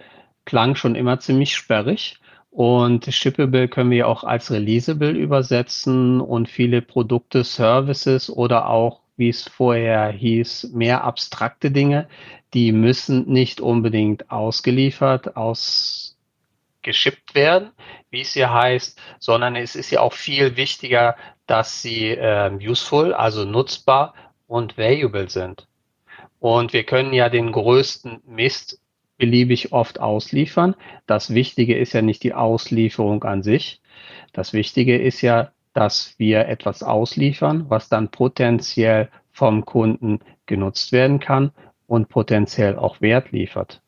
[0.50, 2.20] klang schon immer ziemlich sperrig.
[2.50, 9.30] Und Shippable können wir auch als Releasable übersetzen und viele Produkte, Services oder auch, wie
[9.30, 12.08] es vorher hieß, mehr abstrakte Dinge,
[12.56, 16.16] die müssen nicht unbedingt ausgeliefert, ausgeschippt
[17.36, 17.70] werden,
[18.10, 23.14] wie es hier heißt, sondern es ist ja auch viel wichtiger, dass sie äh, useful,
[23.14, 24.16] also nutzbar
[24.48, 25.68] und valuable sind.
[26.40, 28.80] Und wir können ja den größten Mist
[29.19, 30.73] beliebig oft ausliefern.
[31.05, 33.82] Das Wichtige ist ja nicht die Auslieferung an sich.
[34.34, 41.19] Das Wichtige ist ja, dass wir etwas ausliefern, was dann potenziell vom Kunden genutzt werden
[41.19, 41.51] kann
[41.86, 43.82] und potenziell auch Wert liefert.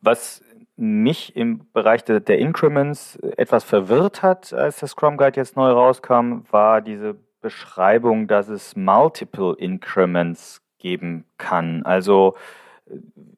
[0.00, 0.44] Was
[0.76, 5.70] mich im Bereich der, der Increments etwas verwirrt hat, als der Scrum Guide jetzt neu
[5.70, 11.84] rauskam, war diese Beschreibung, dass es Multiple Increments geben kann.
[11.84, 12.34] Also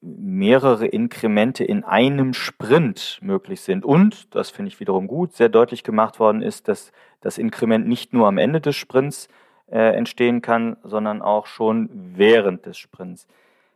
[0.01, 3.85] mehrere Inkremente in einem Sprint möglich sind.
[3.85, 8.13] Und, das finde ich wiederum gut, sehr deutlich gemacht worden ist, dass das Inkrement nicht
[8.13, 9.29] nur am Ende des Sprints
[9.69, 13.27] äh, entstehen kann, sondern auch schon während des Sprints.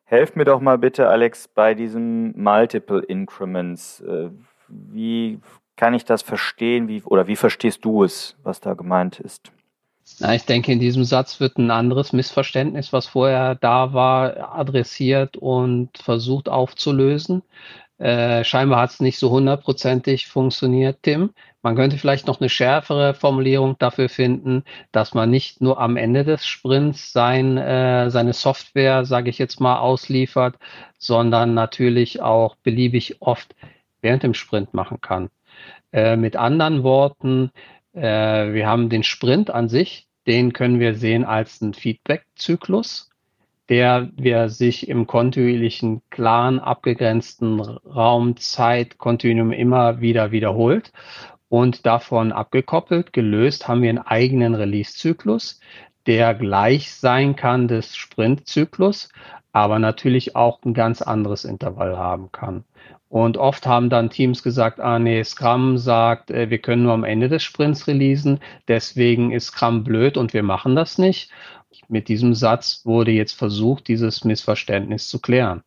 [0.05, 4.01] Helf mir doch mal bitte, Alex, bei diesem Multiple Increments.
[4.01, 4.31] Äh,
[4.69, 5.41] wie
[5.77, 6.89] kann ich das verstehen?
[6.89, 9.53] Wie, oder wie verstehst du es, was da gemeint ist?
[10.19, 15.37] Na, ich denke, in diesem Satz wird ein anderes Missverständnis, was vorher da war, adressiert
[15.37, 17.43] und versucht aufzulösen.
[17.99, 21.31] Äh, scheinbar hat es nicht so hundertprozentig funktioniert, Tim.
[21.63, 26.25] Man könnte vielleicht noch eine schärfere Formulierung dafür finden, dass man nicht nur am Ende
[26.25, 30.57] des Sprints sein, äh, seine Software, sage ich jetzt mal, ausliefert,
[30.99, 33.55] sondern natürlich auch beliebig oft
[34.01, 35.29] während dem Sprint machen kann.
[35.93, 37.51] Äh, mit anderen Worten,
[37.93, 43.11] äh, wir haben den Sprint an sich, den können wir sehen als einen Feedback-Zyklus,
[43.69, 50.93] der wir sich im kontinuierlichen, klaren, abgegrenzten Raum, Zeit, Kontinuum immer wieder wiederholt.
[51.49, 55.61] Und davon abgekoppelt, gelöst, haben wir einen eigenen Release-Zyklus,
[56.07, 59.09] der gleich sein kann des Sprint-Zyklus,
[59.53, 62.65] aber natürlich auch ein ganz anderes Intervall haben kann.
[63.11, 67.03] Und oft haben dann Teams gesagt, ah nee, Scrum sagt, äh, wir können nur am
[67.03, 71.31] Ende des Sprints releasen, deswegen ist Scrum blöd und wir machen das nicht.
[71.89, 75.65] Mit diesem Satz wurde jetzt versucht, dieses Missverständnis zu klären.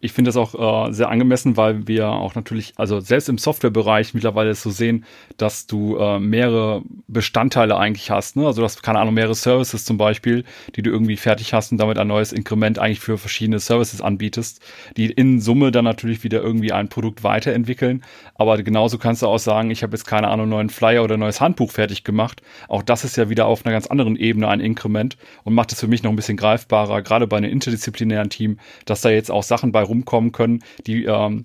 [0.00, 4.12] Ich finde das auch äh, sehr angemessen, weil wir auch natürlich, also selbst im Softwarebereich
[4.12, 5.06] mittlerweile so sehen,
[5.38, 8.36] dass du äh, mehrere Bestandteile eigentlich hast.
[8.36, 8.46] Ne?
[8.46, 10.44] Also du hast, keine Ahnung, mehrere Services zum Beispiel,
[10.76, 14.60] die du irgendwie fertig hast und damit ein neues Inkrement eigentlich für verschiedene Services anbietest,
[14.98, 18.04] die in Summe dann natürlich wieder irgendwie ein Produkt weiterentwickeln.
[18.34, 21.40] Aber genauso kannst du auch sagen, ich habe jetzt keine Ahnung, neuen Flyer oder neues
[21.40, 22.42] Handbuch fertig gemacht.
[22.68, 25.80] Auch das ist ja wieder auf einer ganz anderen Ebene ein Inkrement und macht es
[25.80, 29.42] für mich noch ein bisschen greifbarer, gerade bei einem interdisziplinären Team, dass da jetzt auch
[29.42, 31.44] Sachen bei rumkommen können, die ähm,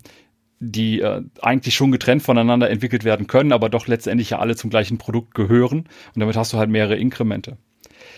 [0.63, 4.69] die äh, eigentlich schon getrennt voneinander entwickelt werden können, aber doch letztendlich ja alle zum
[4.69, 5.79] gleichen Produkt gehören.
[6.13, 7.57] Und damit hast du halt mehrere Inkremente.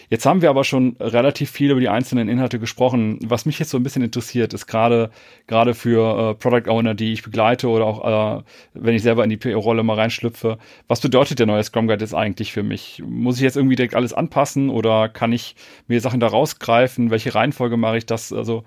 [0.10, 3.20] Jetzt haben wir aber schon relativ viel über die einzelnen Inhalte gesprochen.
[3.24, 5.10] Was mich jetzt so ein bisschen interessiert, ist gerade
[5.48, 9.30] gerade für äh, Product Owner, die ich begleite oder auch äh, wenn ich selber in
[9.30, 10.58] die PO-Rolle mal reinschlüpfe,
[10.88, 13.02] was bedeutet der neue Scrum Guide jetzt eigentlich für mich?
[13.06, 15.56] Muss ich jetzt irgendwie direkt alles anpassen oder kann ich
[15.88, 17.10] mir Sachen da rausgreifen?
[17.10, 18.34] Welche Reihenfolge mache ich das?
[18.34, 18.66] Also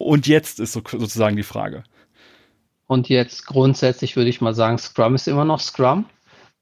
[0.00, 1.84] und jetzt ist so, sozusagen die Frage.
[2.86, 6.06] Und jetzt grundsätzlich würde ich mal sagen, Scrum ist immer noch Scrum.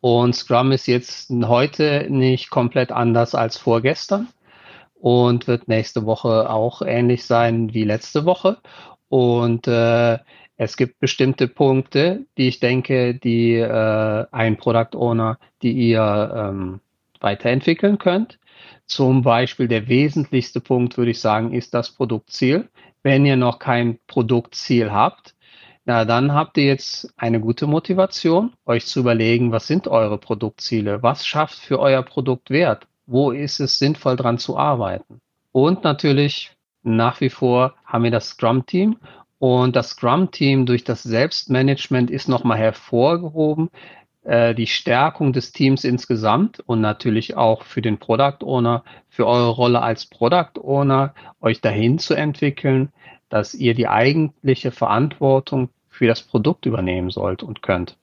[0.01, 4.29] Und Scrum ist jetzt heute nicht komplett anders als vorgestern
[4.94, 8.59] und wird nächste Woche auch ähnlich sein wie letzte Woche.
[9.09, 10.18] Und äh,
[10.57, 16.81] es gibt bestimmte Punkte, die ich denke, die äh, ein Product Owner, die ihr ähm,
[17.20, 18.38] weiterentwickeln könnt.
[18.87, 22.68] Zum Beispiel der wesentlichste Punkt, würde ich sagen, ist das Produktziel.
[23.03, 25.35] Wenn ihr noch kein Produktziel habt,
[25.85, 31.03] na, dann habt ihr jetzt eine gute Motivation, euch zu überlegen, was sind eure Produktziele?
[31.03, 32.87] Was schafft für euer Produkt Wert?
[33.07, 35.23] Wo ist es sinnvoll dran zu arbeiten?
[35.51, 38.99] Und natürlich nach wie vor haben wir das Scrum-Team
[39.39, 43.71] und das Scrum-Team durch das Selbstmanagement ist nochmal hervorgehoben.
[44.29, 49.49] Äh, die Stärkung des Teams insgesamt und natürlich auch für den Product Owner, für eure
[49.49, 52.93] Rolle als Product Owner, euch dahin zu entwickeln,
[53.31, 57.97] dass ihr die eigentliche Verantwortung für das Produkt übernehmen sollt und könnt.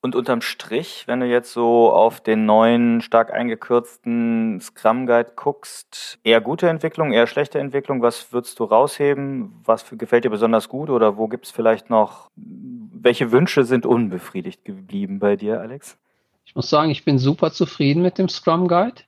[0.00, 6.20] Und unterm Strich, wenn du jetzt so auf den neuen, stark eingekürzten Scrum Guide guckst,
[6.22, 9.60] eher gute Entwicklung, eher schlechte Entwicklung, was würdest du rausheben?
[9.64, 14.64] Was gefällt dir besonders gut oder wo gibt es vielleicht noch, welche Wünsche sind unbefriedigt
[14.64, 15.98] geblieben bei dir, Alex?
[16.46, 19.02] Ich muss sagen, ich bin super zufrieden mit dem Scrum Guide.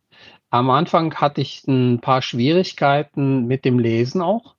[0.50, 4.57] Am Anfang hatte ich ein paar Schwierigkeiten mit dem Lesen auch.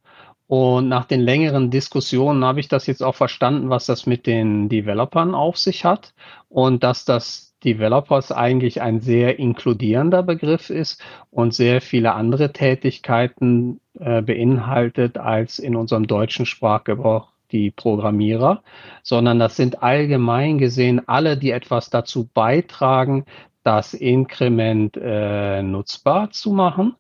[0.52, 4.68] Und nach den längeren Diskussionen habe ich das jetzt auch verstanden, was das mit den
[4.68, 6.14] Developern auf sich hat
[6.50, 13.80] und dass das Developers eigentlich ein sehr inkludierender Begriff ist und sehr viele andere Tätigkeiten
[13.98, 18.62] äh, beinhaltet als in unserem deutschen Sprachgebrauch die Programmierer,
[19.04, 23.24] sondern das sind allgemein gesehen alle, die etwas dazu beitragen,
[23.64, 26.98] das Inkrement äh, nutzbar zu machen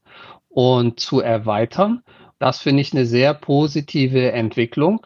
[0.47, 2.01] und zu erweitern.
[2.41, 5.05] Das finde ich eine sehr positive Entwicklung.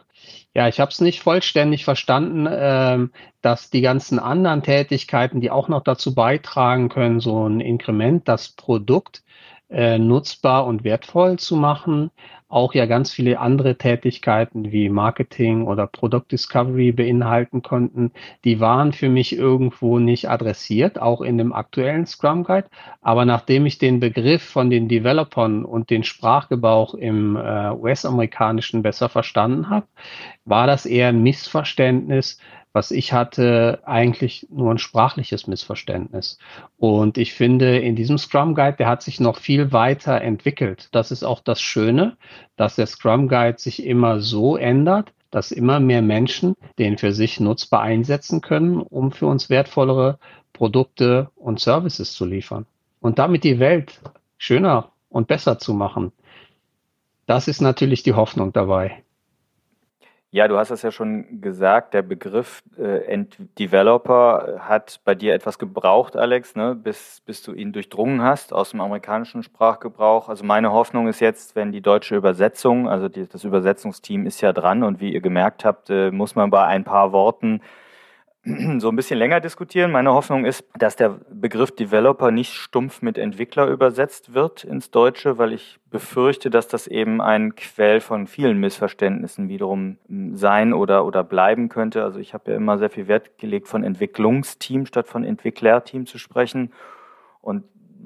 [0.54, 5.68] Ja, ich habe es nicht vollständig verstanden, ähm, dass die ganzen anderen Tätigkeiten, die auch
[5.68, 9.22] noch dazu beitragen können, so ein Inkrement, das Produkt
[9.68, 12.10] äh, nutzbar und wertvoll zu machen,
[12.48, 18.12] auch ja ganz viele andere Tätigkeiten wie Marketing oder Product Discovery beinhalten konnten,
[18.44, 22.68] die waren für mich irgendwo nicht adressiert, auch in dem aktuellen Scrum Guide.
[23.02, 29.08] Aber nachdem ich den Begriff von den Developern und den Sprachgebrauch im äh, US-amerikanischen besser
[29.08, 29.86] verstanden habe,
[30.44, 32.38] war das eher ein Missverständnis,
[32.76, 36.38] was ich hatte, eigentlich nur ein sprachliches Missverständnis.
[36.76, 40.90] Und ich finde, in diesem Scrum Guide, der hat sich noch viel weiter entwickelt.
[40.92, 42.18] Das ist auch das Schöne,
[42.56, 47.40] dass der Scrum Guide sich immer so ändert, dass immer mehr Menschen den für sich
[47.40, 50.18] nutzbar einsetzen können, um für uns wertvollere
[50.52, 52.66] Produkte und Services zu liefern.
[53.00, 54.02] Und damit die Welt
[54.36, 56.12] schöner und besser zu machen.
[57.24, 59.02] Das ist natürlich die Hoffnung dabei.
[60.32, 63.24] Ja, du hast es ja schon gesagt, der Begriff äh,
[63.58, 68.70] Developer hat bei dir etwas gebraucht, Alex, ne, bis, bis du ihn durchdrungen hast aus
[68.70, 70.28] dem amerikanischen Sprachgebrauch.
[70.28, 74.52] Also meine Hoffnung ist jetzt, wenn die deutsche Übersetzung, also die, das Übersetzungsteam ist ja
[74.52, 77.62] dran und wie ihr gemerkt habt, äh, muss man bei ein paar Worten
[78.78, 79.90] so ein bisschen länger diskutieren.
[79.90, 85.36] Meine Hoffnung ist, dass der Begriff Developer nicht stumpf mit Entwickler übersetzt wird ins Deutsche,
[85.36, 91.04] weil ich befürchte, dass das eben ein Quell von vielen Missverständnissen wiederum hm, sein oder,
[91.04, 92.04] oder bleiben könnte.
[92.04, 96.18] Also ich habe ja immer sehr viel Wert gelegt, von Entwicklungsteam statt von Entwicklerteam zu
[96.18, 96.72] sprechen.
[97.40, 97.64] Und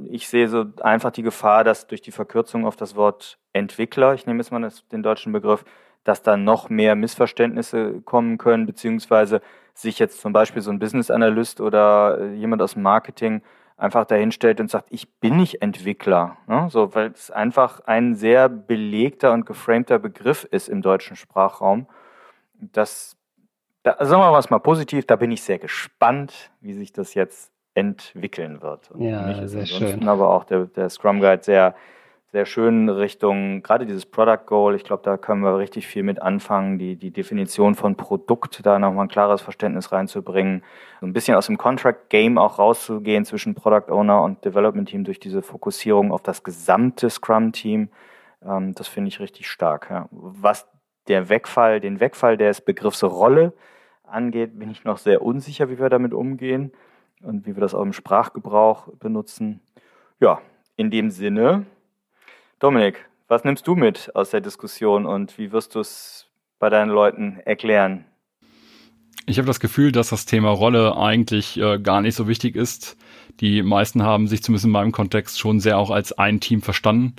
[0.08, 4.26] ich sehe so einfach die Gefahr, dass durch die Verkürzung auf das Wort Entwickler, ich
[4.26, 5.64] nehme jetzt mal den deutschen Begriff,
[6.04, 9.42] dass da noch mehr Missverständnisse kommen können, beziehungsweise
[9.74, 13.42] sich jetzt zum Beispiel so ein Business Analyst oder äh, jemand aus dem Marketing
[13.76, 16.68] einfach dahinstellt und sagt, ich bin nicht Entwickler, ne?
[16.70, 21.86] so, weil es einfach ein sehr belegter und geframter Begriff ist im deutschen Sprachraum.
[22.54, 23.16] Das,
[23.82, 28.60] da, sagen wir mal positiv, da bin ich sehr gespannt, wie sich das jetzt entwickeln
[28.60, 28.90] wird.
[28.90, 30.06] Und ja, sehr schön.
[30.06, 31.74] Aber auch der, der Scrum Guide sehr
[32.32, 36.22] sehr schön Richtung, gerade dieses Product Goal, ich glaube, da können wir richtig viel mit
[36.22, 40.62] anfangen, die, die Definition von Produkt, da nochmal ein klares Verständnis reinzubringen,
[41.00, 45.02] so ein bisschen aus dem Contract Game auch rauszugehen zwischen Product Owner und Development Team
[45.02, 47.88] durch diese Fokussierung auf das gesamte Scrum Team.
[48.44, 49.88] Ähm, das finde ich richtig stark.
[49.90, 50.08] Ja.
[50.12, 50.68] Was
[51.08, 53.52] der Wegfall, den Wegfall des Begriffs Rolle
[54.04, 56.70] angeht, bin ich noch sehr unsicher, wie wir damit umgehen
[57.24, 59.60] und wie wir das auch im Sprachgebrauch benutzen.
[60.20, 60.40] Ja,
[60.76, 61.66] in dem Sinne,
[62.60, 66.26] Dominik, was nimmst du mit aus der Diskussion und wie wirst du es
[66.58, 68.04] bei deinen Leuten erklären?
[69.24, 72.98] Ich habe das Gefühl, dass das Thema Rolle eigentlich äh, gar nicht so wichtig ist.
[73.40, 77.16] Die meisten haben sich zumindest in meinem Kontext schon sehr auch als ein Team verstanden.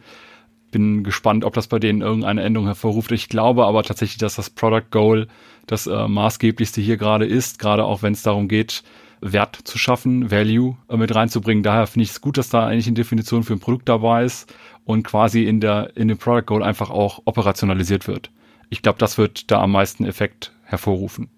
[0.70, 3.12] Bin gespannt, ob das bei denen irgendeine Änderung hervorruft.
[3.12, 5.28] Ich glaube aber tatsächlich, dass das Product Goal
[5.66, 8.84] das äh, maßgeblichste hier gerade ist, gerade auch wenn es darum geht,
[9.22, 11.64] Wert zu schaffen, Value äh, mit reinzubringen.
[11.64, 14.54] Daher finde ich es gut, dass da eigentlich eine Definition für ein Produkt dabei ist
[14.86, 18.32] und quasi in der in dem Product Goal einfach auch operationalisiert wird.
[18.70, 21.38] Ich glaube, das wird da am meisten Effekt hervorrufen.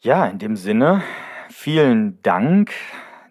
[0.00, 1.02] Ja, in dem Sinne,
[1.50, 2.72] vielen Dank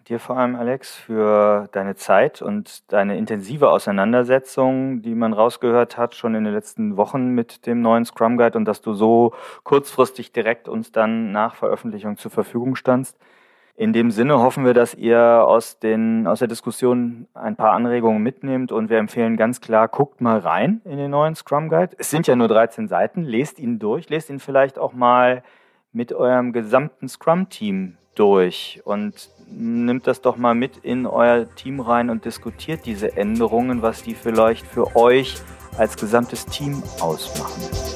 [0.08, 6.14] dir vor allem, Alex, für deine Zeit und deine intensive Auseinandersetzung, die man rausgehört hat,
[6.14, 9.34] schon in den letzten Wochen mit dem neuen Scrum Guide und dass du so
[9.64, 13.18] kurzfristig direkt uns dann nach Veröffentlichung zur Verfügung standst.
[13.78, 18.22] In dem Sinne hoffen wir, dass ihr aus, den, aus der Diskussion ein paar Anregungen
[18.22, 21.94] mitnehmt und wir empfehlen ganz klar, guckt mal rein in den neuen Scrum Guide.
[21.98, 25.42] Es sind ja nur 13 Seiten, lest ihn durch, lest ihn vielleicht auch mal
[25.92, 32.08] mit eurem gesamten Scrum-Team durch und nimmt das doch mal mit in euer Team rein
[32.08, 35.36] und diskutiert diese Änderungen, was die vielleicht für euch
[35.76, 37.95] als gesamtes Team ausmachen.